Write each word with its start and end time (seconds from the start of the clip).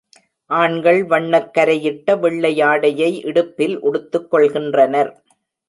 ஆண்கள் 0.49 1.03
வண்ணக் 1.03 1.53
கரையிட்ட 1.53 2.15
வெள்ளாடையை 2.15 3.11
இடுப்பில் 3.25 3.79
உடுத்துக் 3.79 4.33
கொள்கின்றனர். 4.33 5.11